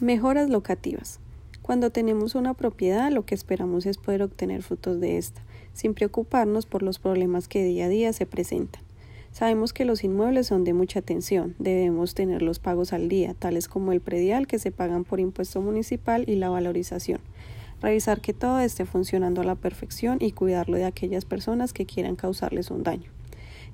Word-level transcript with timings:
Mejoras 0.00 0.48
locativas. 0.48 1.18
Cuando 1.60 1.90
tenemos 1.90 2.36
una 2.36 2.54
propiedad, 2.54 3.10
lo 3.10 3.26
que 3.26 3.34
esperamos 3.34 3.84
es 3.84 3.96
poder 3.96 4.22
obtener 4.22 4.62
frutos 4.62 5.00
de 5.00 5.18
esta, 5.18 5.42
sin 5.74 5.92
preocuparnos 5.92 6.66
por 6.66 6.84
los 6.84 7.00
problemas 7.00 7.48
que 7.48 7.64
día 7.64 7.86
a 7.86 7.88
día 7.88 8.12
se 8.12 8.24
presentan. 8.24 8.80
Sabemos 9.32 9.72
que 9.72 9.84
los 9.84 10.04
inmuebles 10.04 10.46
son 10.46 10.62
de 10.62 10.72
mucha 10.72 11.00
atención, 11.00 11.56
debemos 11.58 12.14
tener 12.14 12.42
los 12.42 12.60
pagos 12.60 12.92
al 12.92 13.08
día, 13.08 13.34
tales 13.36 13.66
como 13.66 13.90
el 13.90 14.00
predial 14.00 14.46
que 14.46 14.60
se 14.60 14.70
pagan 14.70 15.02
por 15.02 15.18
impuesto 15.18 15.60
municipal 15.62 16.22
y 16.28 16.36
la 16.36 16.48
valorización. 16.48 17.18
Revisar 17.82 18.20
que 18.20 18.32
todo 18.32 18.60
esté 18.60 18.86
funcionando 18.86 19.40
a 19.40 19.44
la 19.44 19.56
perfección 19.56 20.18
y 20.20 20.30
cuidarlo 20.30 20.76
de 20.76 20.84
aquellas 20.84 21.24
personas 21.24 21.72
que 21.72 21.86
quieran 21.86 22.14
causarles 22.14 22.70
un 22.70 22.84
daño. 22.84 23.10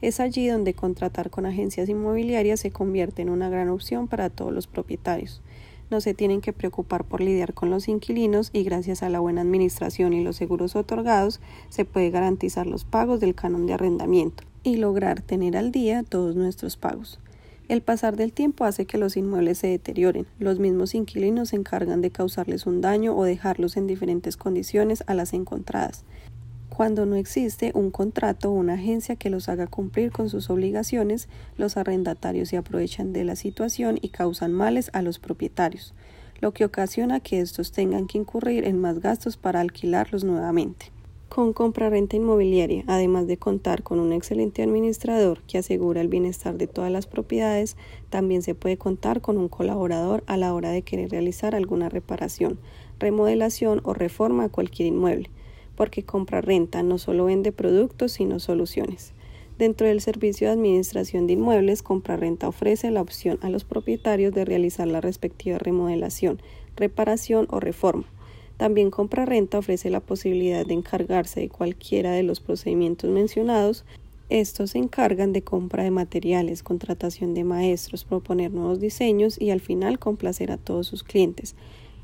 Es 0.01 0.21
allí 0.21 0.49
donde 0.49 0.73
contratar 0.73 1.29
con 1.29 1.45
agencias 1.45 1.91
inmobiliarias 1.91 2.61
se 2.61 2.71
convierte 2.71 3.21
en 3.21 3.29
una 3.29 3.51
gran 3.51 3.69
opción 3.69 4.09
para 4.09 4.31
todos 4.31 4.55
los 4.55 4.67
propietarios 4.67 5.43
no 5.91 6.01
se 6.01 6.15
tienen 6.15 6.41
que 6.41 6.53
preocupar 6.53 7.05
por 7.05 7.21
lidiar 7.21 7.55
con 7.55 7.71
los 7.71 7.89
inquilinos 7.89 8.51
y 8.53 8.65
gracias 8.65 9.03
a 9.03 9.09
la 9.09 9.21
buena 9.21 9.43
administración 9.43 10.13
y 10.13 10.23
los 10.23 10.37
seguros 10.37 10.77
otorgados 10.77 11.41
se 11.69 11.85
puede 11.85 12.11
garantizar 12.11 12.67
los 12.67 12.85
pagos 12.85 13.21
del 13.21 13.35
canon 13.35 13.67
de 13.67 13.75
arrendamiento 13.75 14.45
y 14.63 14.77
lograr 14.77 15.21
tener 15.21 15.57
al 15.57 15.73
día 15.73 16.03
todos 16.03 16.37
nuestros 16.37 16.77
pagos. 16.77 17.21
El 17.69 17.81
pasar 17.81 18.17
del 18.17 18.33
tiempo 18.33 18.65
hace 18.65 18.85
que 18.85 18.99
los 18.99 19.17
inmuebles 19.17 19.59
se 19.59 19.69
deterioren. 19.69 20.27
Los 20.39 20.59
mismos 20.59 20.95
inquilinos 20.95 21.49
se 21.49 21.57
encargan 21.57 22.03
de 22.03 22.11
causarles 22.11 22.67
un 22.67 22.83
daño 22.83 23.17
o 23.17 23.25
dejarlos 23.25 23.79
en 23.79 23.87
diferentes 23.87 24.37
condiciones 24.37 25.03
a 25.07 25.15
las 25.15 25.33
encontradas 25.33 26.05
cuando 26.77 27.07
no 27.07 27.15
existe 27.15 27.71
un 27.73 27.93
contrato 27.93 28.51
o 28.51 28.55
una 28.55 28.75
agencia 28.75 29.15
que 29.15 29.31
los 29.31 29.49
haga 29.49 29.69
cumplir 29.69 30.11
con 30.11 30.29
sus 30.29 30.51
obligaciones, 30.51 31.29
los 31.57 31.77
arrendatarios 31.77 32.49
se 32.49 32.57
aprovechan 32.57 33.13
de 33.13 33.23
la 33.23 33.37
situación 33.37 33.97
y 34.03 34.09
causan 34.09 34.53
males 34.53 34.91
a 34.93 35.01
los 35.01 35.21
propietarios, 35.21 35.95
lo 36.41 36.53
que 36.53 36.65
ocasiona 36.65 37.21
que 37.21 37.39
estos 37.39 37.71
tengan 37.71 38.09
que 38.09 38.19
incurrir 38.19 38.65
en 38.65 38.81
más 38.81 38.99
gastos 38.99 39.37
para 39.37 39.61
alquilarlos 39.61 40.25
nuevamente. 40.25 40.91
Con 41.29 41.53
compra-renta 41.53 42.17
inmobiliaria, 42.17 42.83
además 42.89 43.29
de 43.29 43.37
contar 43.37 43.85
con 43.85 44.01
un 44.01 44.13
excelente 44.13 44.65
administrador 44.65 45.43
que 45.47 45.59
asegura 45.59 46.01
el 46.01 46.09
bienestar 46.09 46.59
de 46.59 46.67
todas 46.67 46.91
las 46.91 47.07
propiedades, 47.07 47.77
también 48.11 48.43
se 48.43 48.57
puede 48.57 48.79
contar 48.79 49.21
con 49.21 49.39
un 49.39 49.49
colaborador 49.49 50.25
a 50.27 50.37
la 50.37 50.53
hora 50.53 50.71
de 50.71 50.83
querer 50.83 51.13
realizar 51.13 51.55
alguna 51.55 51.89
reparación, 51.89 52.59
remodelación 52.99 53.81
o 53.85 53.95
reforma 53.95 54.43
a 54.43 54.49
cualquier 54.49 54.89
inmueble 54.89 55.31
porque 55.77 56.05
compra-renta 56.05 56.83
no 56.83 56.99
solo 56.99 57.27
vende 57.27 57.53
productos, 57.53 58.13
sino 58.13 58.39
soluciones. 58.41 59.13
Dentro 59.59 59.87
del 59.87 60.01
servicio 60.01 60.49
de 60.49 60.55
administración 60.55 61.27
de 61.27 61.35
inmuebles, 61.35 61.83
compra-renta 61.83 62.49
ofrece 62.49 62.91
la 62.91 63.01
opción 63.01 63.39
a 63.43 63.51
los 63.51 63.65
propietarios 63.65 64.35
de 64.35 64.45
realizar 64.45 64.89
la 64.89 65.01
respectiva 65.01 65.59
remodelación, 65.59 66.41
reparación 66.77 67.47
o 67.51 67.61
reforma. 67.61 68.05
También 68.57 68.91
compra-renta 68.91 69.59
ofrece 69.59 69.91
la 69.91 70.01
posibilidad 70.01 70.67
de 70.67 70.75
encargarse 70.75 71.41
de 71.41 71.49
cualquiera 71.49 72.13
de 72.13 72.25
los 72.25 72.41
procedimientos 72.41 73.11
mencionados. 73.11 73.85
Estos 74.29 74.71
se 74.71 74.79
encargan 74.79 75.33
de 75.33 75.43
compra 75.43 75.85
de 75.85 75.91
materiales, 75.91 76.63
contratación 76.63 77.35
de 77.35 77.45
maestros, 77.45 78.05
proponer 78.05 78.53
nuevos 78.53 78.81
diseños 78.81 79.41
y 79.41 79.51
al 79.51 79.61
final 79.61 79.99
complacer 79.99 80.51
a 80.51 80.57
todos 80.57 80.87
sus 80.87 81.05
clientes 81.05 81.55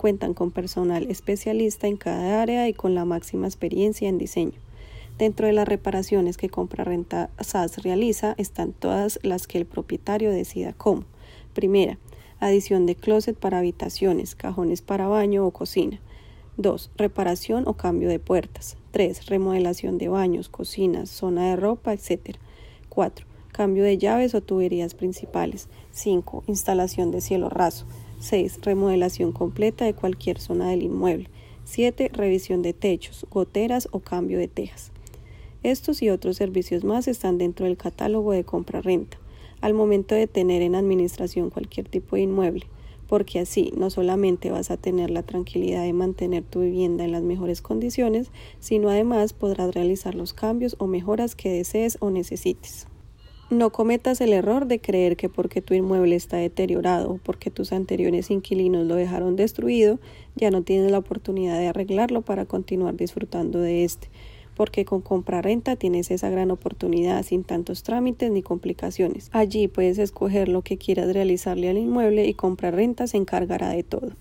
cuentan 0.00 0.32
con 0.32 0.50
personal 0.50 1.10
especialista 1.10 1.86
en 1.86 1.98
cada 1.98 2.40
área 2.40 2.66
y 2.66 2.72
con 2.72 2.94
la 2.94 3.04
máxima 3.04 3.46
experiencia 3.46 4.08
en 4.08 4.16
diseño. 4.16 4.58
Dentro 5.18 5.46
de 5.46 5.52
las 5.52 5.68
reparaciones 5.68 6.38
que 6.38 6.48
Compra 6.48 6.84
Renta 6.84 7.28
SAS 7.38 7.82
realiza 7.82 8.34
están 8.38 8.72
todas 8.72 9.20
las 9.22 9.46
que 9.46 9.58
el 9.58 9.66
propietario 9.66 10.30
decida 10.30 10.72
cómo. 10.72 11.04
Primera, 11.52 11.98
adición 12.38 12.86
de 12.86 12.94
closet 12.94 13.36
para 13.36 13.58
habitaciones, 13.58 14.34
cajones 14.34 14.80
para 14.80 15.06
baño 15.06 15.46
o 15.46 15.50
cocina. 15.50 16.00
2. 16.56 16.92
Reparación 16.96 17.64
o 17.66 17.74
cambio 17.74 18.08
de 18.08 18.18
puertas. 18.18 18.78
3. 18.92 19.26
Remodelación 19.26 19.98
de 19.98 20.08
baños, 20.08 20.48
cocinas, 20.48 21.10
zona 21.10 21.50
de 21.50 21.56
ropa, 21.56 21.92
etc. 21.92 22.38
4. 22.88 23.26
Cambio 23.52 23.84
de 23.84 23.98
llaves 23.98 24.34
o 24.34 24.40
tuberías 24.40 24.94
principales. 24.94 25.68
5. 25.92 26.44
Instalación 26.46 27.10
de 27.10 27.20
cielo 27.20 27.50
raso. 27.50 27.84
6. 28.20 28.60
Remodelación 28.62 29.32
completa 29.32 29.86
de 29.86 29.94
cualquier 29.94 30.38
zona 30.38 30.68
del 30.68 30.82
inmueble. 30.82 31.28
7. 31.64 32.10
Revisión 32.12 32.60
de 32.60 32.74
techos, 32.74 33.26
goteras 33.30 33.88
o 33.92 34.00
cambio 34.00 34.38
de 34.38 34.46
tejas. 34.46 34.92
Estos 35.62 36.02
y 36.02 36.10
otros 36.10 36.36
servicios 36.36 36.84
más 36.84 37.08
están 37.08 37.38
dentro 37.38 37.66
del 37.66 37.78
catálogo 37.78 38.32
de 38.32 38.44
compra-renta, 38.44 39.18
al 39.62 39.72
momento 39.72 40.14
de 40.14 40.26
tener 40.26 40.60
en 40.60 40.74
administración 40.74 41.48
cualquier 41.48 41.88
tipo 41.88 42.16
de 42.16 42.22
inmueble, 42.22 42.66
porque 43.08 43.40
así 43.40 43.72
no 43.76 43.88
solamente 43.88 44.50
vas 44.50 44.70
a 44.70 44.76
tener 44.76 45.10
la 45.10 45.22
tranquilidad 45.22 45.82
de 45.84 45.92
mantener 45.94 46.44
tu 46.44 46.60
vivienda 46.60 47.04
en 47.04 47.12
las 47.12 47.22
mejores 47.22 47.62
condiciones, 47.62 48.30
sino 48.58 48.90
además 48.90 49.32
podrás 49.32 49.74
realizar 49.74 50.14
los 50.14 50.34
cambios 50.34 50.76
o 50.78 50.86
mejoras 50.86 51.34
que 51.34 51.50
desees 51.50 51.96
o 52.00 52.10
necesites. 52.10 52.86
No 53.50 53.70
cometas 53.70 54.20
el 54.20 54.32
error 54.32 54.66
de 54.66 54.80
creer 54.80 55.16
que 55.16 55.28
porque 55.28 55.60
tu 55.60 55.74
inmueble 55.74 56.14
está 56.14 56.36
deteriorado 56.36 57.10
o 57.10 57.18
porque 57.18 57.50
tus 57.50 57.72
anteriores 57.72 58.30
inquilinos 58.30 58.86
lo 58.86 58.94
dejaron 58.94 59.34
destruido, 59.34 59.98
ya 60.36 60.52
no 60.52 60.62
tienes 60.62 60.92
la 60.92 60.98
oportunidad 60.98 61.58
de 61.58 61.66
arreglarlo 61.66 62.22
para 62.22 62.44
continuar 62.44 62.94
disfrutando 62.94 63.58
de 63.58 63.82
este, 63.82 64.08
porque 64.54 64.84
con 64.84 65.00
compra-renta 65.00 65.74
tienes 65.74 66.12
esa 66.12 66.30
gran 66.30 66.52
oportunidad 66.52 67.24
sin 67.24 67.42
tantos 67.42 67.82
trámites 67.82 68.30
ni 68.30 68.40
complicaciones. 68.40 69.30
Allí 69.32 69.66
puedes 69.66 69.98
escoger 69.98 70.48
lo 70.48 70.62
que 70.62 70.78
quieras 70.78 71.12
realizarle 71.12 71.70
al 71.70 71.78
inmueble 71.78 72.28
y 72.28 72.34
compra-renta 72.34 73.08
se 73.08 73.16
encargará 73.16 73.70
de 73.70 73.82
todo. 73.82 74.12